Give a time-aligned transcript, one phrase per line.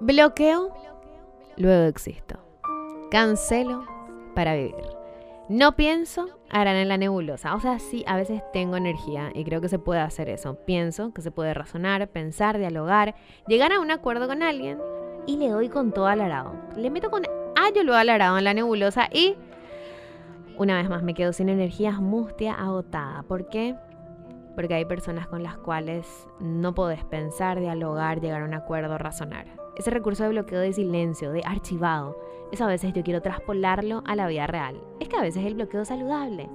[0.00, 0.72] Bloqueo,
[1.56, 2.38] luego existo.
[3.10, 3.84] Cancelo
[4.32, 4.76] para vivir.
[5.48, 7.56] No pienso, harán en la nebulosa.
[7.56, 10.54] O sea, sí, a veces tengo energía y creo que se puede hacer eso.
[10.64, 13.16] Pienso que se puede razonar, pensar, dialogar,
[13.48, 14.78] llegar a un acuerdo con alguien
[15.26, 16.54] y le doy con todo al arado.
[16.76, 17.24] Le meto con
[17.56, 19.34] ayo lo al arado en la nebulosa y
[20.58, 23.24] una vez más me quedo sin energías, mustia, agotada.
[23.24, 23.74] ¿Por qué?
[24.54, 26.06] Porque hay personas con las cuales
[26.38, 31.30] no podés pensar, dialogar, llegar a un acuerdo, razonar ese recurso de bloqueo de silencio,
[31.30, 32.16] de archivado,
[32.50, 34.80] eso a veces yo quiero traspolarlo a la vida real.
[35.00, 36.48] Es que a veces el bloqueo saludable.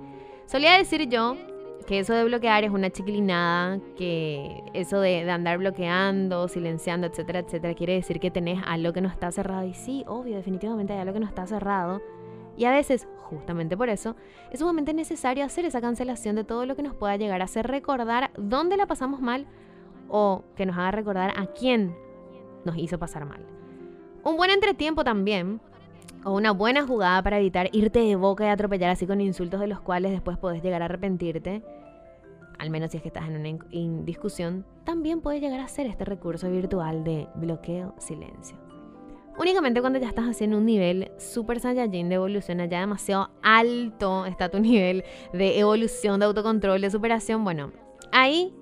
[0.46, 1.38] Solía decir yo
[1.86, 7.74] que eso de bloquear es una chiquilinada, que eso de, andar bloqueando, silenciando, etcétera, etcétera,
[7.74, 9.66] quiere decir que tenés algo que no está cerrado.
[9.68, 12.02] Y sí, obvio, definitivamente hay algo que no está cerrado.
[12.56, 14.16] Y a veces, justamente por eso,
[14.52, 17.68] es sumamente necesario hacer esa cancelación de todo lo que nos pueda llegar a hacer
[17.68, 19.48] recordar dónde la pasamos mal
[20.08, 21.96] o que nos haga recordar a quién
[22.66, 23.46] nos hizo pasar mal.
[24.24, 25.60] Un buen entretiempo también,
[26.24, 29.68] o una buena jugada para evitar irte de boca y atropellar así con insultos de
[29.68, 31.64] los cuales después podés llegar a arrepentirte,
[32.58, 36.06] al menos si es que estás en una discusión, también puedes llegar a hacer este
[36.06, 38.58] recurso virtual de bloqueo silencio.
[39.38, 44.50] Únicamente cuando ya estás haciendo un nivel super saiyajin de evolución, ya demasiado alto está
[44.50, 45.04] tu nivel
[45.34, 47.72] de evolución, de autocontrol, de superación, bueno,
[48.12, 48.54] ahí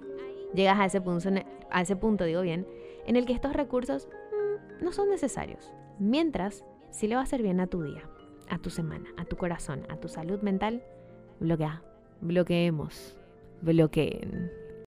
[0.56, 1.30] llegas a ese punto,
[1.70, 2.66] a ese punto digo bien,
[3.06, 5.72] en el que estos recursos mm, no son necesarios.
[6.00, 8.04] Mientras, si le va a hacer bien a tu día,
[8.50, 10.84] a tu semana, a tu corazón, a tu salud mental,
[11.40, 11.84] bloquea,
[12.22, 13.18] bloqueemos,
[13.62, 14.61] bloqueen.